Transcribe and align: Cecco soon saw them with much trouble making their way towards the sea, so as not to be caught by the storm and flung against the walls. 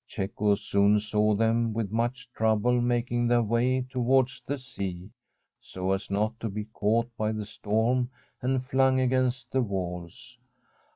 Cecco 0.07 0.55
soon 0.55 0.99
saw 0.99 1.35
them 1.35 1.73
with 1.73 1.91
much 1.91 2.27
trouble 2.35 2.81
making 2.81 3.27
their 3.27 3.43
way 3.43 3.83
towards 3.83 4.41
the 4.47 4.57
sea, 4.57 5.11
so 5.59 5.91
as 5.91 6.09
not 6.09 6.39
to 6.39 6.49
be 6.49 6.65
caught 6.65 7.15
by 7.17 7.31
the 7.31 7.45
storm 7.45 8.09
and 8.41 8.65
flung 8.65 8.99
against 8.99 9.51
the 9.51 9.61
walls. 9.61 10.39